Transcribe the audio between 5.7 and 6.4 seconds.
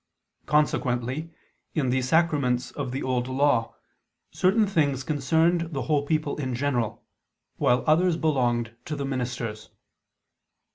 the whole people